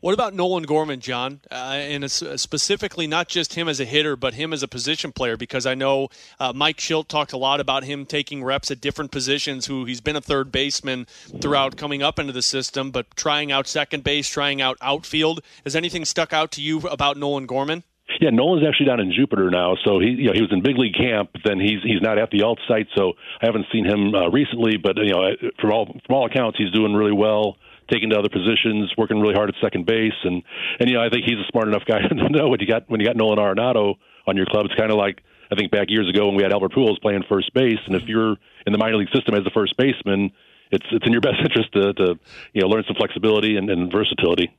What 0.00 0.14
about 0.14 0.32
Nolan 0.32 0.62
Gorman, 0.62 1.00
John? 1.00 1.40
Uh, 1.50 1.54
and 1.74 2.08
specifically, 2.08 3.08
not 3.08 3.26
just 3.26 3.54
him 3.54 3.68
as 3.68 3.80
a 3.80 3.84
hitter, 3.84 4.14
but 4.14 4.34
him 4.34 4.52
as 4.52 4.62
a 4.62 4.68
position 4.68 5.10
player, 5.10 5.36
because 5.36 5.66
I 5.66 5.74
know 5.74 6.08
uh, 6.38 6.52
Mike 6.54 6.76
Shildt 6.76 7.08
talked 7.08 7.32
a 7.32 7.36
lot 7.36 7.58
about 7.58 7.82
him 7.82 8.06
taking 8.06 8.44
reps 8.44 8.70
at 8.70 8.80
different 8.80 9.10
positions. 9.10 9.66
Who 9.66 9.86
he's 9.86 10.00
been 10.00 10.14
a 10.14 10.20
third 10.20 10.52
baseman 10.52 11.08
throughout 11.40 11.76
coming 11.76 12.00
up 12.00 12.20
into 12.20 12.32
the 12.32 12.42
system, 12.42 12.92
but 12.92 13.10
trying 13.16 13.50
out 13.50 13.66
second 13.66 14.04
base, 14.04 14.28
trying 14.28 14.62
out 14.62 14.78
outfield. 14.80 15.40
Has 15.64 15.74
anything 15.74 16.04
stuck 16.04 16.32
out 16.32 16.52
to 16.52 16.62
you 16.62 16.78
about 16.82 17.16
Nolan 17.16 17.46
Gorman? 17.46 17.82
Yeah, 18.20 18.30
Nolan's 18.30 18.66
actually 18.66 18.86
down 18.86 18.98
in 19.00 19.12
Jupiter 19.12 19.50
now, 19.50 19.76
so 19.84 20.00
he 20.00 20.10
you 20.10 20.26
know 20.26 20.32
he 20.34 20.42
was 20.42 20.50
in 20.50 20.62
big 20.62 20.76
league 20.76 20.94
camp. 20.94 21.30
Then 21.44 21.60
he's 21.60 21.78
he's 21.84 22.02
not 22.02 22.18
at 22.18 22.30
the 22.30 22.42
alt 22.42 22.58
site, 22.66 22.88
so 22.96 23.12
I 23.40 23.46
haven't 23.46 23.66
seen 23.72 23.84
him 23.84 24.14
uh, 24.14 24.28
recently. 24.30 24.76
But 24.76 24.96
you 24.96 25.12
know, 25.12 25.30
from 25.60 25.70
all 25.70 25.86
from 25.86 26.14
all 26.16 26.26
accounts, 26.26 26.58
he's 26.58 26.72
doing 26.72 26.94
really 26.94 27.12
well, 27.12 27.56
taking 27.90 28.10
to 28.10 28.18
other 28.18 28.28
positions, 28.28 28.92
working 28.98 29.20
really 29.20 29.34
hard 29.34 29.48
at 29.48 29.54
second 29.62 29.86
base, 29.86 30.18
and 30.24 30.42
and 30.80 30.90
you 30.90 30.96
know 30.96 31.02
I 31.04 31.10
think 31.10 31.24
he's 31.26 31.38
a 31.38 31.46
smart 31.50 31.68
enough 31.68 31.84
guy 31.86 32.00
to 32.08 32.28
know 32.28 32.48
when 32.48 32.60
you 32.60 32.66
got 32.66 32.90
when 32.90 33.00
you 33.00 33.06
got 33.06 33.16
Nolan 33.16 33.38
Arenado 33.38 33.94
on 34.26 34.36
your 34.36 34.46
club. 34.46 34.66
It's 34.66 34.74
kind 34.74 34.90
of 34.90 34.98
like 34.98 35.22
I 35.52 35.54
think 35.54 35.70
back 35.70 35.86
years 35.88 36.08
ago 36.08 36.26
when 36.26 36.36
we 36.36 36.42
had 36.42 36.52
Albert 36.52 36.72
Pujols 36.72 37.00
playing 37.00 37.22
first 37.28 37.54
base, 37.54 37.80
and 37.86 37.94
if 37.94 38.08
you're 38.08 38.36
in 38.66 38.72
the 38.72 38.78
minor 38.78 38.96
league 38.96 39.14
system 39.14 39.34
as 39.34 39.46
a 39.46 39.50
first 39.50 39.76
baseman, 39.76 40.32
it's 40.70 40.86
it's 40.90 41.06
in 41.06 41.12
your 41.12 41.20
best 41.20 41.38
interest 41.44 41.72
to, 41.72 41.92
to 41.94 42.18
you 42.52 42.62
know 42.62 42.68
learn 42.68 42.84
some 42.86 42.96
flexibility 42.96 43.56
and, 43.56 43.70
and 43.70 43.92
versatility. 43.92 44.50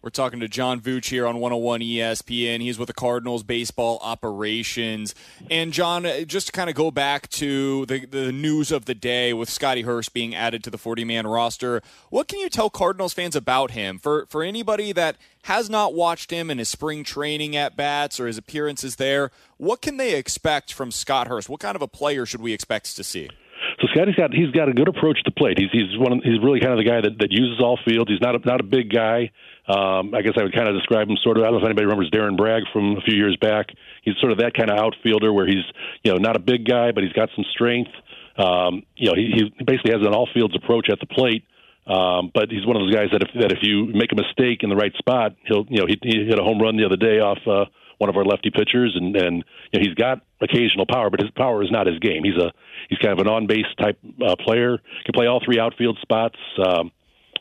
We're 0.00 0.10
talking 0.10 0.38
to 0.38 0.48
John 0.48 0.80
Vuch 0.80 1.06
here 1.06 1.26
on 1.26 1.40
101 1.40 1.80
ESPN. 1.80 2.60
He's 2.60 2.78
with 2.78 2.86
the 2.86 2.92
Cardinals 2.92 3.42
baseball 3.42 3.98
operations. 4.00 5.12
And 5.50 5.72
John, 5.72 6.06
uh, 6.06 6.20
just 6.20 6.46
to 6.46 6.52
kind 6.52 6.70
of 6.70 6.76
go 6.76 6.92
back 6.92 7.28
to 7.30 7.84
the, 7.86 8.06
the 8.06 8.30
news 8.30 8.70
of 8.70 8.84
the 8.84 8.94
day 8.94 9.32
with 9.32 9.50
Scotty 9.50 9.82
Hurst 9.82 10.14
being 10.14 10.36
added 10.36 10.62
to 10.64 10.70
the 10.70 10.78
40 10.78 11.04
man 11.04 11.26
roster, 11.26 11.82
what 12.10 12.28
can 12.28 12.38
you 12.38 12.48
tell 12.48 12.70
Cardinals 12.70 13.12
fans 13.12 13.34
about 13.34 13.72
him? 13.72 13.98
For 13.98 14.26
for 14.26 14.44
anybody 14.44 14.92
that 14.92 15.16
has 15.42 15.68
not 15.68 15.94
watched 15.94 16.30
him 16.30 16.48
in 16.48 16.58
his 16.58 16.68
spring 16.68 17.02
training 17.02 17.56
at 17.56 17.76
bats 17.76 18.20
or 18.20 18.28
his 18.28 18.38
appearances 18.38 18.96
there, 18.96 19.32
what 19.56 19.82
can 19.82 19.96
they 19.96 20.14
expect 20.14 20.72
from 20.72 20.92
Scott 20.92 21.26
Hurst? 21.26 21.48
What 21.48 21.58
kind 21.58 21.74
of 21.74 21.82
a 21.82 21.88
player 21.88 22.24
should 22.24 22.40
we 22.40 22.52
expect 22.52 22.94
to 22.94 23.02
see? 23.02 23.30
So 23.80 23.86
Scotty's 23.94 24.16
got 24.16 24.34
he's 24.34 24.50
got 24.50 24.68
a 24.68 24.72
good 24.72 24.88
approach 24.88 25.22
to 25.24 25.30
plate. 25.30 25.58
He's 25.58 25.70
he's 25.70 25.96
one 25.98 26.12
of, 26.12 26.18
he's 26.24 26.42
really 26.42 26.58
kind 26.58 26.72
of 26.72 26.78
the 26.78 26.88
guy 26.88 27.00
that, 27.00 27.18
that 27.18 27.30
uses 27.30 27.60
all 27.62 27.78
fields. 27.86 28.10
He's 28.10 28.20
not 28.20 28.34
a, 28.34 28.40
not 28.44 28.60
a 28.60 28.64
big 28.64 28.90
guy. 28.90 29.30
Um, 29.68 30.14
I 30.14 30.22
guess 30.22 30.34
I 30.36 30.42
would 30.42 30.54
kind 30.54 30.68
of 30.68 30.74
describe 30.74 31.08
him 31.08 31.16
sort 31.22 31.38
of. 31.38 31.44
I 31.44 31.46
don't 31.46 31.54
know 31.54 31.60
if 31.60 31.64
anybody 31.64 31.86
remembers 31.86 32.10
Darren 32.10 32.36
Bragg 32.36 32.64
from 32.72 32.96
a 32.96 33.00
few 33.02 33.14
years 33.14 33.36
back. 33.40 33.66
He's 34.02 34.16
sort 34.18 34.32
of 34.32 34.38
that 34.38 34.54
kind 34.54 34.70
of 34.70 34.78
outfielder 34.78 35.32
where 35.32 35.46
he's 35.46 35.64
you 36.02 36.10
know 36.10 36.18
not 36.18 36.34
a 36.34 36.40
big 36.40 36.66
guy, 36.66 36.90
but 36.90 37.04
he's 37.04 37.12
got 37.12 37.28
some 37.36 37.44
strength. 37.52 37.92
Um, 38.36 38.82
you 38.96 39.10
know, 39.10 39.14
he, 39.14 39.30
he 39.34 39.64
basically 39.64 39.92
has 39.92 40.02
an 40.02 40.14
all 40.14 40.28
fields 40.32 40.54
approach 40.56 40.88
at 40.90 40.98
the 41.00 41.06
plate. 41.06 41.44
Um, 41.88 42.30
but 42.34 42.50
he's 42.50 42.66
one 42.66 42.76
of 42.76 42.82
those 42.82 42.94
guys 42.94 43.08
that 43.12 43.22
if 43.22 43.30
that 43.40 43.50
if 43.50 43.58
you 43.62 43.86
make 43.86 44.12
a 44.12 44.16
mistake 44.16 44.62
in 44.62 44.68
the 44.68 44.76
right 44.76 44.94
spot, 44.96 45.32
he'll 45.46 45.64
you 45.68 45.80
know 45.80 45.86
he, 45.86 45.98
he 46.02 46.26
hit 46.26 46.38
a 46.38 46.42
home 46.42 46.60
run 46.60 46.76
the 46.76 46.84
other 46.84 46.96
day 46.96 47.18
off 47.20 47.38
uh, 47.46 47.64
one 47.96 48.10
of 48.10 48.16
our 48.16 48.24
lefty 48.24 48.50
pitchers, 48.50 48.94
and 48.94 49.16
and 49.16 49.44
you 49.72 49.80
know, 49.80 49.86
he's 49.86 49.94
got 49.94 50.20
occasional 50.40 50.86
power, 50.86 51.08
but 51.08 51.20
his 51.20 51.30
power 51.30 51.62
is 51.62 51.70
not 51.70 51.86
his 51.86 51.98
game. 51.98 52.24
He's 52.24 52.36
a 52.36 52.52
he's 52.88 52.98
kind 52.98 53.18
of 53.18 53.26
an 53.26 53.28
on 53.28 53.46
base 53.46 53.66
type 53.80 53.98
uh, 54.24 54.36
player. 54.36 54.78
Can 55.04 55.12
play 55.14 55.26
all 55.26 55.40
three 55.44 55.58
outfield 55.58 55.98
spots. 56.02 56.36
Um, 56.64 56.92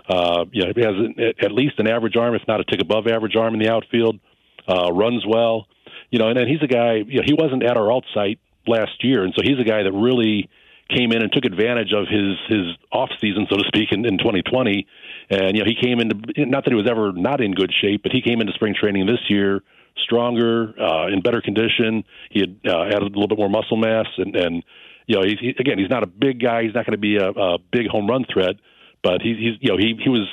uh, 0.10 0.46
you 0.52 0.64
know, 0.64 0.72
he 0.74 0.82
has 0.82 1.36
at 1.42 1.52
least 1.52 1.80
an 1.80 1.88
average 1.88 2.16
arm, 2.16 2.34
if 2.34 2.42
not 2.48 2.62
a 2.62 2.64
tick 2.64 2.82
above 2.82 3.08
average 3.08 3.36
arm 3.36 3.54
in 3.54 3.60
the 3.60 3.70
outfield. 3.70 4.20
Uh, 4.68 4.92
runs 4.92 5.26
well, 5.26 5.68
you 6.10 6.20
know, 6.20 6.28
and 6.28 6.38
then 6.38 6.48
he's 6.48 6.62
a 6.62 6.68
guy. 6.68 6.96
You 6.96 7.20
know, 7.20 7.24
he 7.26 7.34
wasn't 7.34 7.64
at 7.64 7.78
our 7.78 7.92
alt 7.92 8.06
site 8.14 8.40
last 8.66 9.04
year, 9.04 9.24
and 9.24 9.34
so 9.36 9.42
he's 9.44 9.60
a 9.60 9.64
guy 9.64 9.84
that 9.84 9.92
really 9.94 10.50
came 10.90 11.12
in 11.12 11.22
and 11.22 11.32
took 11.32 11.46
advantage 11.46 11.94
of 11.94 12.08
his 12.08 12.38
his 12.48 12.78
off 12.92 13.10
season, 13.20 13.48
so 13.50 13.58
to 13.58 13.64
speak, 13.68 13.92
in, 13.92 14.06
in 14.06 14.18
2020. 14.18 14.88
And 15.30 15.56
you 15.56 15.64
know, 15.64 15.70
he 15.70 15.76
came 15.76 16.00
into 16.00 16.16
not 16.46 16.64
that 16.66 16.72
he 16.72 16.76
was 16.76 16.90
ever 16.90 17.12
not 17.12 17.42
in 17.42 17.54
good 17.54 17.74
shape, 17.74 18.04
but 18.04 18.12
he 18.12 18.22
came 18.22 18.42
into 18.42 18.54
spring 18.54 18.76
training 18.80 19.06
this 19.06 19.20
year 19.30 19.62
stronger, 20.04 20.74
uh, 20.80 21.08
in 21.08 21.22
better 21.22 21.42
condition. 21.42 22.04
He 22.30 22.40
had 22.40 22.60
uh, 22.66 22.84
added 22.84 23.02
a 23.02 23.20
little 23.20 23.28
bit 23.28 23.38
more 23.38 23.50
muscle 23.50 23.78
mass, 23.78 24.08
and 24.18 24.36
and 24.36 24.64
you 25.08 25.16
know, 25.16 25.24
he's, 25.24 25.40
he, 25.40 25.50
again, 25.58 25.80
he's 25.80 25.90
not 25.90 26.04
a 26.04 26.08
big 26.08 26.42
guy. 26.42 26.64
He's 26.64 26.74
not 26.74 26.86
going 26.86 26.94
to 26.94 26.98
be 26.98 27.18
a, 27.18 27.30
a 27.30 27.58
big 27.72 27.88
home 27.88 28.08
run 28.08 28.26
threat, 28.32 28.56
but 29.04 29.22
he, 29.22 29.34
he's 29.36 29.58
you 29.62 29.72
know 29.72 29.78
he 29.78 29.96
he 30.02 30.10
was 30.10 30.28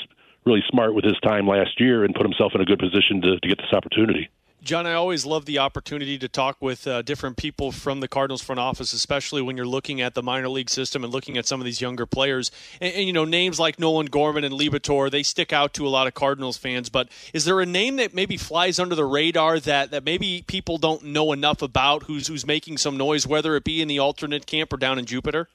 really 0.44 0.62
smart 0.68 0.94
with 0.94 1.04
his 1.04 1.18
time 1.20 1.46
last 1.46 1.80
year 1.80 2.04
and 2.04 2.14
put 2.14 2.24
himself 2.24 2.52
in 2.54 2.60
a 2.60 2.64
good 2.64 2.78
position 2.78 3.22
to, 3.22 3.40
to 3.40 3.48
get 3.48 3.58
this 3.58 3.72
opportunity. 3.72 4.28
John, 4.64 4.86
I 4.86 4.94
always 4.94 5.26
love 5.26 5.44
the 5.44 5.58
opportunity 5.58 6.16
to 6.16 6.26
talk 6.26 6.56
with 6.62 6.86
uh, 6.86 7.02
different 7.02 7.36
people 7.36 7.70
from 7.70 8.00
the 8.00 8.08
Cardinals 8.08 8.40
front 8.40 8.58
office, 8.58 8.94
especially 8.94 9.42
when 9.42 9.58
you're 9.58 9.66
looking 9.66 10.00
at 10.00 10.14
the 10.14 10.22
minor 10.22 10.48
league 10.48 10.70
system 10.70 11.04
and 11.04 11.12
looking 11.12 11.36
at 11.36 11.44
some 11.44 11.60
of 11.60 11.66
these 11.66 11.82
younger 11.82 12.06
players. 12.06 12.50
And, 12.80 12.94
and, 12.94 13.06
you 13.06 13.12
know, 13.12 13.26
names 13.26 13.60
like 13.60 13.78
Nolan 13.78 14.06
Gorman 14.06 14.42
and 14.42 14.54
Liberatore, 14.54 15.10
they 15.10 15.22
stick 15.22 15.52
out 15.52 15.74
to 15.74 15.86
a 15.86 15.90
lot 15.90 16.06
of 16.06 16.14
Cardinals 16.14 16.56
fans. 16.56 16.88
But 16.88 17.08
is 17.34 17.44
there 17.44 17.60
a 17.60 17.66
name 17.66 17.96
that 17.96 18.14
maybe 18.14 18.38
flies 18.38 18.78
under 18.78 18.94
the 18.94 19.04
radar 19.04 19.60
that, 19.60 19.90
that 19.90 20.02
maybe 20.02 20.42
people 20.46 20.78
don't 20.78 21.04
know 21.04 21.32
enough 21.32 21.60
about 21.60 22.04
who's 22.04 22.28
who's 22.28 22.46
making 22.46 22.78
some 22.78 22.96
noise, 22.96 23.26
whether 23.26 23.56
it 23.56 23.64
be 23.64 23.82
in 23.82 23.88
the 23.88 23.98
alternate 23.98 24.46
camp 24.46 24.72
or 24.72 24.78
down 24.78 24.98
in 24.98 25.04
Jupiter? 25.04 25.46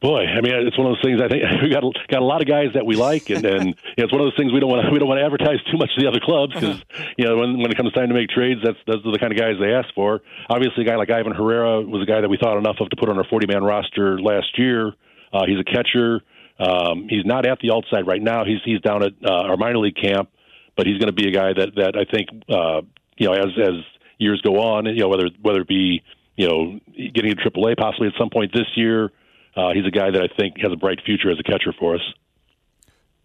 Boy, 0.00 0.26
I 0.26 0.42
mean, 0.42 0.52
it's 0.52 0.76
one 0.76 0.86
of 0.86 0.96
those 0.96 1.02
things. 1.02 1.22
I 1.22 1.28
think 1.28 1.42
we 1.62 1.70
got 1.70 1.82
got 2.08 2.20
a 2.20 2.24
lot 2.24 2.42
of 2.42 2.48
guys 2.48 2.74
that 2.74 2.84
we 2.84 2.96
like, 2.96 3.30
and 3.30 3.44
and 3.46 3.66
you 3.68 3.98
know, 3.98 4.04
it's 4.04 4.12
one 4.12 4.20
of 4.20 4.26
those 4.26 4.36
things 4.36 4.52
we 4.52 4.60
don't 4.60 4.68
want 4.68 4.92
we 4.92 4.98
don't 4.98 5.08
want 5.08 5.20
to 5.20 5.24
advertise 5.24 5.56
too 5.70 5.78
much 5.78 5.88
to 5.96 6.02
the 6.02 6.08
other 6.08 6.20
clubs 6.20 6.52
because 6.52 6.82
you 7.16 7.24
know 7.24 7.36
when 7.38 7.58
when 7.58 7.70
it 7.70 7.76
comes 7.76 7.92
time 7.92 8.08
to 8.08 8.14
make 8.14 8.28
trades, 8.28 8.60
that's 8.62 8.76
those 8.86 9.04
are 9.06 9.12
the 9.12 9.18
kind 9.18 9.32
of 9.32 9.38
guys 9.38 9.56
they 9.58 9.72
ask 9.72 9.88
for. 9.94 10.20
Obviously, 10.50 10.84
a 10.84 10.86
guy 10.86 10.96
like 10.96 11.10
Ivan 11.10 11.32
Herrera 11.32 11.80
was 11.80 12.02
a 12.02 12.06
guy 12.06 12.20
that 12.20 12.28
we 12.28 12.36
thought 12.36 12.58
enough 12.58 12.76
of 12.80 12.90
to 12.90 12.96
put 12.96 13.08
on 13.08 13.16
our 13.16 13.24
40 13.24 13.46
man 13.46 13.64
roster 13.64 14.20
last 14.20 14.58
year. 14.58 14.92
Uh, 15.32 15.46
he's 15.46 15.58
a 15.58 15.64
catcher. 15.64 16.20
Um, 16.58 17.08
he's 17.08 17.24
not 17.24 17.46
at 17.46 17.60
the 17.60 17.70
alt 17.70 17.86
side 17.90 18.06
right 18.06 18.22
now. 18.22 18.44
He's 18.44 18.60
he's 18.64 18.80
down 18.80 19.02
at 19.02 19.12
uh, 19.24 19.48
our 19.48 19.56
minor 19.56 19.78
league 19.78 19.96
camp, 19.96 20.28
but 20.76 20.86
he's 20.86 20.98
going 20.98 21.08
to 21.08 21.16
be 21.16 21.28
a 21.28 21.32
guy 21.32 21.54
that 21.56 21.74
that 21.76 21.96
I 21.96 22.04
think 22.04 22.28
uh, 22.52 22.82
you 23.16 23.28
know 23.28 23.32
as 23.32 23.48
as 23.56 23.80
years 24.18 24.42
go 24.42 24.60
on, 24.60 24.84
you 24.84 25.00
know 25.00 25.08
whether 25.08 25.30
whether 25.40 25.62
it 25.62 25.68
be 25.68 26.02
you 26.36 26.48
know 26.48 26.80
getting 27.14 27.34
to 27.34 27.50
AAA 27.50 27.78
possibly 27.78 28.08
at 28.08 28.14
some 28.18 28.28
point 28.28 28.52
this 28.52 28.68
year 28.76 29.10
uh, 29.56 29.72
he's 29.72 29.86
a 29.86 29.90
guy 29.90 30.10
that 30.10 30.22
I 30.22 30.28
think 30.36 30.58
has 30.60 30.72
a 30.72 30.76
bright 30.76 31.00
future 31.04 31.30
as 31.30 31.38
a 31.38 31.42
catcher 31.42 31.72
for 31.78 31.94
us. 31.94 32.02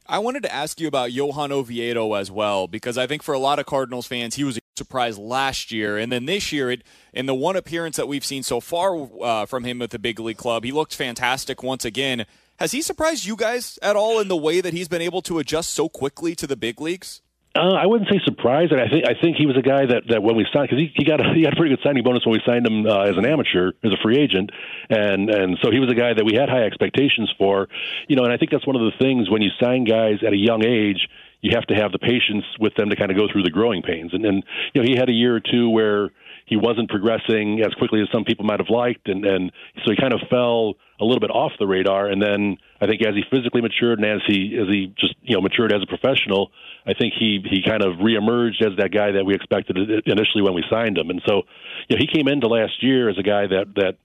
I 0.07 0.19
wanted 0.19 0.43
to 0.43 0.53
ask 0.53 0.79
you 0.81 0.87
about 0.87 1.13
Johan 1.13 1.51
Oviedo 1.51 2.13
as 2.13 2.31
well, 2.31 2.67
because 2.67 2.97
I 2.97 3.07
think 3.07 3.23
for 3.23 3.33
a 3.33 3.39
lot 3.39 3.59
of 3.59 3.65
Cardinals 3.65 4.07
fans, 4.07 4.35
he 4.35 4.43
was 4.43 4.57
a 4.57 4.61
surprise 4.75 5.17
last 5.17 5.71
year. 5.71 5.97
And 5.97 6.11
then 6.11 6.25
this 6.25 6.51
year, 6.51 6.71
it, 6.71 6.83
in 7.13 7.27
the 7.27 7.35
one 7.35 7.55
appearance 7.55 7.97
that 7.97 8.07
we've 8.07 8.25
seen 8.25 8.43
so 8.43 8.59
far 8.59 9.07
uh, 9.21 9.45
from 9.45 9.63
him 9.63 9.79
with 9.79 9.91
the 9.91 9.99
big 9.99 10.19
league 10.19 10.37
club, 10.37 10.63
he 10.63 10.71
looked 10.71 10.95
fantastic 10.95 11.63
once 11.63 11.85
again. 11.85 12.25
Has 12.59 12.73
he 12.73 12.81
surprised 12.81 13.25
you 13.25 13.35
guys 13.35 13.79
at 13.81 13.95
all 13.95 14.19
in 14.19 14.27
the 14.27 14.35
way 14.35 14.59
that 14.59 14.73
he's 14.73 14.87
been 14.87 15.01
able 15.01 15.21
to 15.23 15.39
adjust 15.39 15.71
so 15.71 15.87
quickly 15.87 16.35
to 16.35 16.45
the 16.45 16.57
big 16.57 16.81
leagues? 16.81 17.21
Uh, 17.53 17.73
I 17.73 17.85
wouldn't 17.85 18.09
say 18.09 18.21
surprised. 18.23 18.71
I 18.71 18.87
think 18.87 19.05
I 19.05 19.13
think 19.19 19.35
he 19.35 19.45
was 19.45 19.57
a 19.57 19.61
guy 19.61 19.85
that, 19.85 20.07
that 20.07 20.23
when 20.23 20.37
we 20.37 20.47
signed 20.53 20.69
because 20.69 20.79
he, 20.79 20.93
he 20.95 21.03
got 21.03 21.19
a, 21.19 21.33
he 21.35 21.43
got 21.43 21.53
a 21.53 21.55
pretty 21.55 21.75
good 21.75 21.83
signing 21.83 22.03
bonus 22.03 22.25
when 22.25 22.33
we 22.33 22.41
signed 22.45 22.65
him 22.65 22.85
uh, 22.85 23.03
as 23.03 23.17
an 23.17 23.25
amateur 23.25 23.73
as 23.83 23.91
a 23.91 23.97
free 24.01 24.17
agent, 24.17 24.51
and 24.89 25.29
and 25.29 25.57
so 25.61 25.69
he 25.69 25.79
was 25.79 25.91
a 25.91 25.95
guy 25.95 26.13
that 26.13 26.23
we 26.23 26.33
had 26.33 26.47
high 26.47 26.63
expectations 26.63 27.33
for, 27.37 27.67
you 28.07 28.15
know. 28.15 28.23
And 28.23 28.31
I 28.31 28.37
think 28.37 28.51
that's 28.51 28.65
one 28.65 28.77
of 28.77 28.81
the 28.81 28.97
things 28.97 29.29
when 29.29 29.41
you 29.41 29.49
sign 29.59 29.83
guys 29.83 30.23
at 30.25 30.31
a 30.31 30.37
young 30.37 30.63
age, 30.63 31.09
you 31.41 31.51
have 31.55 31.65
to 31.67 31.75
have 31.75 31.91
the 31.91 31.99
patience 31.99 32.45
with 32.57 32.73
them 32.75 32.89
to 32.89 32.95
kind 32.95 33.11
of 33.11 33.17
go 33.17 33.27
through 33.29 33.43
the 33.43 33.49
growing 33.49 33.81
pains. 33.81 34.13
And 34.13 34.23
then 34.23 34.43
you 34.73 34.81
know 34.81 34.87
he 34.87 34.95
had 34.95 35.09
a 35.09 35.13
year 35.13 35.35
or 35.35 35.41
two 35.41 35.69
where 35.69 36.09
he 36.51 36.57
wasn't 36.57 36.89
progressing 36.89 37.61
as 37.61 37.73
quickly 37.75 38.01
as 38.01 38.09
some 38.11 38.25
people 38.25 38.43
might 38.43 38.59
have 38.59 38.69
liked, 38.69 39.07
and 39.07 39.23
and 39.23 39.53
so 39.85 39.91
he 39.91 39.95
kind 39.95 40.11
of 40.11 40.19
fell 40.29 40.75
a 40.99 41.05
little 41.05 41.21
bit 41.21 41.31
off 41.31 41.53
the 41.57 41.65
radar. 41.65 42.07
And 42.07 42.21
then 42.21 42.57
I 42.81 42.87
think 42.87 43.01
as 43.07 43.15
he 43.15 43.23
physically 43.31 43.61
matured 43.61 43.99
and 43.99 44.05
as 44.05 44.19
he 44.27 44.59
as 44.59 44.67
he 44.67 44.93
just 44.99 45.15
you 45.21 45.33
know 45.33 45.41
matured 45.41 45.71
as 45.71 45.81
a 45.81 45.87
professional, 45.87 46.51
I 46.85 46.93
think 46.93 47.13
he 47.17 47.39
he 47.49 47.63
kind 47.63 47.81
of 47.81 48.03
reemerged 48.03 48.61
as 48.67 48.75
that 48.79 48.91
guy 48.91 49.13
that 49.13 49.23
we 49.23 49.33
expected 49.33 49.77
initially 50.05 50.43
when 50.43 50.53
we 50.53 50.65
signed 50.69 50.97
him. 50.97 51.09
And 51.09 51.21
so, 51.25 51.43
you 51.87 51.95
know, 51.95 52.03
he 52.03 52.07
came 52.11 52.27
into 52.27 52.47
last 52.47 52.83
year 52.83 53.09
as 53.09 53.17
a 53.17 53.23
guy 53.23 53.47
that 53.47 53.71
that 53.75 53.95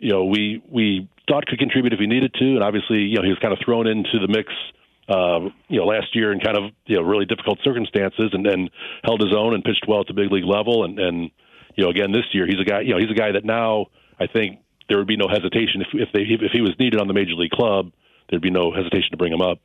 you 0.00 0.10
know 0.10 0.24
we 0.24 0.60
we 0.68 1.08
thought 1.28 1.46
could 1.46 1.60
contribute 1.60 1.92
if 1.92 2.00
he 2.00 2.08
needed 2.08 2.34
to, 2.34 2.44
and 2.58 2.64
obviously 2.64 2.98
you 2.98 3.14
know 3.14 3.22
he 3.22 3.30
was 3.30 3.38
kind 3.38 3.52
of 3.52 3.60
thrown 3.64 3.86
into 3.86 4.18
the 4.18 4.26
mix. 4.28 4.52
Uh, 5.08 5.50
you 5.68 5.78
know, 5.78 5.84
last 5.84 6.16
year 6.16 6.32
in 6.32 6.40
kind 6.40 6.56
of 6.56 6.72
you 6.86 6.96
know 6.96 7.02
really 7.02 7.26
difficult 7.26 7.60
circumstances, 7.62 8.30
and 8.32 8.44
then 8.44 8.70
held 9.04 9.20
his 9.20 9.32
own 9.32 9.54
and 9.54 9.62
pitched 9.62 9.84
well 9.86 10.00
at 10.00 10.08
the 10.08 10.14
big 10.14 10.32
league 10.32 10.44
level. 10.44 10.82
And, 10.82 10.98
and 10.98 11.30
you 11.74 11.84
know, 11.84 11.90
again 11.90 12.12
this 12.12 12.24
year 12.32 12.46
he's 12.46 12.60
a 12.60 12.64
guy. 12.64 12.80
You 12.80 12.94
know, 12.94 12.98
he's 12.98 13.10
a 13.10 13.14
guy 13.14 13.32
that 13.32 13.44
now 13.44 13.86
I 14.18 14.26
think 14.26 14.60
there 14.88 14.98
would 14.98 15.06
be 15.06 15.16
no 15.16 15.28
hesitation 15.28 15.82
if 15.82 15.88
if 15.92 16.12
they 16.12 16.22
if 16.22 16.52
he 16.52 16.60
was 16.60 16.72
needed 16.78 17.00
on 17.00 17.08
the 17.08 17.14
major 17.14 17.34
league 17.34 17.50
club, 17.50 17.92
there'd 18.28 18.42
be 18.42 18.50
no 18.50 18.72
hesitation 18.72 19.10
to 19.10 19.16
bring 19.16 19.32
him 19.32 19.42
up. 19.42 19.58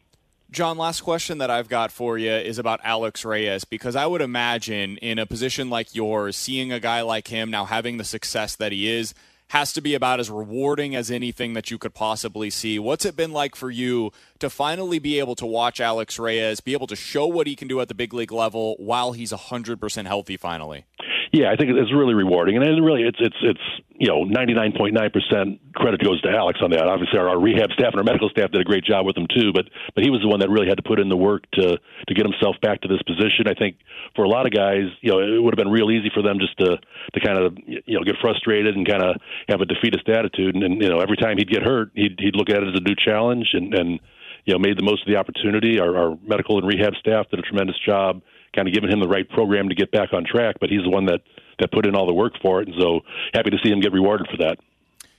John, 0.49 0.77
last 0.77 1.01
question 1.01 1.39
that 1.39 1.49
I've 1.49 1.67
got 1.67 1.91
for 1.91 2.17
you 2.17 2.31
is 2.31 2.57
about 2.57 2.79
Alex 2.81 3.25
Reyes 3.25 3.65
because 3.65 3.97
I 3.97 4.05
would 4.05 4.21
imagine 4.21 4.95
in 4.97 5.19
a 5.19 5.25
position 5.25 5.69
like 5.69 5.93
yours, 5.93 6.37
seeing 6.37 6.71
a 6.71 6.79
guy 6.79 7.01
like 7.01 7.27
him 7.27 7.51
now 7.51 7.65
having 7.65 7.97
the 7.97 8.05
success 8.05 8.55
that 8.55 8.71
he 8.71 8.89
is 8.89 9.13
has 9.49 9.73
to 9.73 9.81
be 9.81 9.93
about 9.93 10.19
as 10.19 10.29
rewarding 10.29 10.95
as 10.95 11.09
anything 11.11 11.53
that 11.53 11.71
you 11.71 11.77
could 11.77 11.93
possibly 11.93 12.49
see. 12.49 12.79
What's 12.79 13.05
it 13.05 13.15
been 13.15 13.31
like 13.31 13.55
for 13.55 13.69
you 13.69 14.11
to 14.39 14.49
finally 14.49 14.99
be 14.99 15.19
able 15.19 15.35
to 15.35 15.45
watch 15.45 15.79
Alex 15.79 16.19
Reyes, 16.19 16.59
be 16.59 16.73
able 16.73 16.87
to 16.87 16.95
show 16.95 17.27
what 17.27 17.47
he 17.47 17.55
can 17.55 17.67
do 17.67 17.79
at 17.79 17.87
the 17.87 17.93
big 17.93 18.13
league 18.13 18.31
level 18.31 18.75
while 18.77 19.13
he's 19.13 19.31
100% 19.31 20.05
healthy 20.05 20.37
finally? 20.37 20.85
Yeah, 21.31 21.51
I 21.51 21.55
think 21.55 21.71
it's 21.71 21.93
really 21.93 22.13
rewarding, 22.13 22.55
and 22.55 22.63
it 22.63 22.81
really 22.81 23.03
it's 23.03 23.19
it's 23.19 23.35
it's 23.41 23.65
you 23.99 24.07
know 24.07 24.23
ninety 24.23 24.53
nine 24.53 24.71
point 24.71 24.93
nine 24.93 25.11
percent 25.11 25.59
credit 25.75 26.01
goes 26.01 26.21
to 26.21 26.29
Alex 26.29 26.59
on 26.63 26.71
that. 26.71 26.87
Obviously, 26.87 27.19
our, 27.19 27.29
our 27.29 27.39
rehab 27.39 27.71
staff 27.71 27.91
and 27.91 27.99
our 27.99 28.03
medical 28.03 28.29
staff 28.29 28.51
did 28.51 28.61
a 28.61 28.63
great 28.63 28.83
job 28.83 29.05
with 29.05 29.17
him 29.17 29.27
too, 29.27 29.51
but 29.53 29.65
but 29.95 30.03
he 30.03 30.09
was 30.09 30.21
the 30.21 30.27
one 30.27 30.39
that 30.39 30.49
really 30.49 30.67
had 30.67 30.77
to 30.77 30.83
put 30.83 30.99
in 30.99 31.09
the 31.09 31.17
work 31.17 31.43
to 31.53 31.77
to 31.77 32.13
get 32.13 32.25
himself 32.25 32.55
back 32.61 32.81
to 32.81 32.87
this 32.87 33.01
position. 33.03 33.47
I 33.47 33.55
think 33.55 33.77
for 34.15 34.23
a 34.23 34.29
lot 34.29 34.45
of 34.45 34.53
guys, 34.53 34.87
you 35.01 35.11
know, 35.11 35.19
it 35.19 35.41
would 35.41 35.53
have 35.53 35.61
been 35.61 35.71
real 35.71 35.91
easy 35.91 36.11
for 36.13 36.23
them 36.23 36.39
just 36.39 36.57
to 36.59 36.77
to 36.77 37.19
kind 37.19 37.37
of 37.37 37.57
you 37.65 37.97
know 37.97 38.03
get 38.03 38.15
frustrated 38.21 38.75
and 38.75 38.87
kind 38.87 39.03
of 39.03 39.19
have 39.49 39.59
a 39.59 39.65
defeatist 39.65 40.07
attitude, 40.07 40.55
and, 40.55 40.63
and 40.63 40.81
you 40.81 40.89
know 40.89 40.99
every 40.99 41.17
time 41.17 41.37
he'd 41.37 41.51
get 41.51 41.63
hurt, 41.63 41.91
he'd 41.95 42.15
he'd 42.19 42.35
look 42.35 42.49
at 42.49 42.63
it 42.63 42.69
as 42.71 42.75
a 42.79 42.83
new 42.83 42.95
challenge 42.95 43.51
and 43.51 43.73
and 43.73 43.99
you 44.45 44.53
know 44.53 44.59
made 44.59 44.79
the 44.79 44.83
most 44.83 45.03
of 45.03 45.11
the 45.11 45.19
opportunity. 45.19 45.79
Our, 45.79 45.91
our 45.97 46.17
medical 46.23 46.57
and 46.57 46.67
rehab 46.67 46.95
staff 46.95 47.27
did 47.29 47.39
a 47.39 47.43
tremendous 47.43 47.77
job 47.85 48.21
kind 48.55 48.67
of 48.67 48.73
giving 48.73 48.89
him 48.89 48.99
the 48.99 49.07
right 49.07 49.27
program 49.29 49.69
to 49.69 49.75
get 49.75 49.91
back 49.91 50.13
on 50.13 50.25
track. 50.25 50.57
But 50.59 50.69
he's 50.69 50.83
the 50.83 50.89
one 50.89 51.05
that 51.05 51.21
that 51.59 51.71
put 51.71 51.85
in 51.85 51.95
all 51.95 52.05
the 52.05 52.13
work 52.13 52.33
for 52.41 52.61
it, 52.61 52.67
and 52.67 52.77
so 52.79 53.01
happy 53.33 53.49
to 53.49 53.57
see 53.63 53.71
him 53.71 53.79
get 53.79 53.91
rewarded 53.91 54.27
for 54.29 54.37
that. 54.37 54.59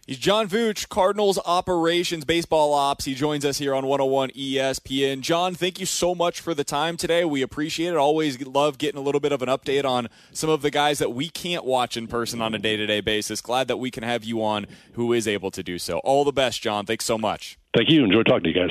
He's 0.09 0.17
John 0.17 0.49
Vuch, 0.49 0.89
Cardinals 0.89 1.39
operations, 1.45 2.25
baseball 2.25 2.73
ops. 2.73 3.05
He 3.05 3.15
joins 3.15 3.45
us 3.45 3.59
here 3.59 3.75
on 3.75 3.85
101 3.85 4.31
ESPN. 4.31 5.21
John, 5.21 5.55
thank 5.55 5.79
you 5.79 5.85
so 5.85 6.15
much 6.15 6.41
for 6.41 6.55
the 6.55 6.65
time 6.65 6.97
today. 6.97 7.27
We 7.27 7.43
appreciate 7.43 7.89
it. 7.89 7.97
Always 7.97 8.41
love 8.41 8.79
getting 8.79 8.99
a 8.99 9.03
little 9.03 9.21
bit 9.21 9.33
of 9.33 9.43
an 9.43 9.51
update 9.51 9.85
on 9.85 10.09
some 10.33 10.49
of 10.49 10.63
the 10.63 10.71
guys 10.71 10.99
that 10.99 11.13
we 11.13 11.29
can't 11.29 11.63
watch 11.63 11.99
in 11.99 12.07
person 12.07 12.41
on 12.41 12.55
a 12.55 12.59
day 12.59 12.75
to 12.79 12.87
day 12.87 13.03
basis. 13.03 13.43
Glad 13.43 13.69
that 13.69 13.77
we 13.77 13.91
can 13.91 14.03
have 14.03 14.25
you 14.25 14.43
on 14.43 14.67
who 14.93 15.13
is 15.13 15.29
able 15.29 15.51
to 15.51 15.63
do 15.63 15.79
so. 15.79 15.99
All 15.99 16.25
the 16.25 16.33
best, 16.33 16.63
John. 16.63 16.87
Thanks 16.87 17.05
so 17.05 17.19
much. 17.19 17.59
Thank 17.77 17.91
you. 17.91 18.03
Enjoy 18.03 18.23
talking 18.23 18.45
to 18.45 18.49
you 18.49 18.55
guys. 18.55 18.71